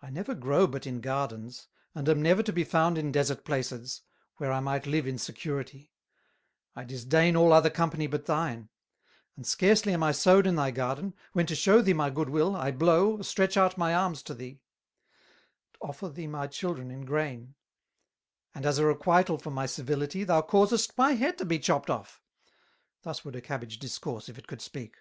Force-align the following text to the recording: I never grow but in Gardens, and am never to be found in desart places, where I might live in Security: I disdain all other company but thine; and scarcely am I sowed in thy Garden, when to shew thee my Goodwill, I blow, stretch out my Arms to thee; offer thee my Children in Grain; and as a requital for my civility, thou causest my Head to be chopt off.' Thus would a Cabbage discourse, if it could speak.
I 0.00 0.10
never 0.10 0.34
grow 0.34 0.66
but 0.66 0.88
in 0.88 1.00
Gardens, 1.00 1.68
and 1.94 2.08
am 2.08 2.20
never 2.20 2.42
to 2.42 2.52
be 2.52 2.64
found 2.64 2.98
in 2.98 3.12
desart 3.12 3.44
places, 3.44 4.00
where 4.38 4.50
I 4.50 4.58
might 4.58 4.88
live 4.88 5.06
in 5.06 5.18
Security: 5.18 5.92
I 6.74 6.82
disdain 6.82 7.36
all 7.36 7.52
other 7.52 7.70
company 7.70 8.08
but 8.08 8.26
thine; 8.26 8.70
and 9.36 9.46
scarcely 9.46 9.94
am 9.94 10.02
I 10.02 10.10
sowed 10.10 10.48
in 10.48 10.56
thy 10.56 10.72
Garden, 10.72 11.14
when 11.32 11.46
to 11.46 11.54
shew 11.54 11.80
thee 11.80 11.92
my 11.92 12.10
Goodwill, 12.10 12.56
I 12.56 12.72
blow, 12.72 13.22
stretch 13.22 13.56
out 13.56 13.78
my 13.78 13.94
Arms 13.94 14.24
to 14.24 14.34
thee; 14.34 14.62
offer 15.80 16.08
thee 16.08 16.26
my 16.26 16.48
Children 16.48 16.90
in 16.90 17.02
Grain; 17.04 17.54
and 18.56 18.66
as 18.66 18.78
a 18.78 18.84
requital 18.84 19.38
for 19.38 19.52
my 19.52 19.66
civility, 19.66 20.24
thou 20.24 20.42
causest 20.42 20.98
my 20.98 21.12
Head 21.12 21.38
to 21.38 21.44
be 21.44 21.60
chopt 21.60 21.88
off.' 21.88 22.20
Thus 23.02 23.24
would 23.24 23.36
a 23.36 23.40
Cabbage 23.40 23.78
discourse, 23.78 24.28
if 24.28 24.38
it 24.38 24.48
could 24.48 24.60
speak. 24.60 24.96